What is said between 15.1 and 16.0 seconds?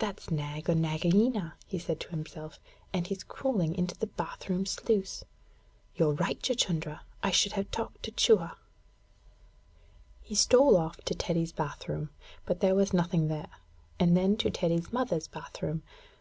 bath room.